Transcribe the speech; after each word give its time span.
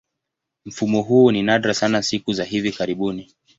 Mfumo 0.65 1.01
huu 1.01 1.31
ni 1.31 1.43
nadra 1.43 1.73
sana 1.73 2.03
siku 2.03 2.33
za 2.33 2.43
hivi 2.43 2.71
karibuni. 2.71 3.33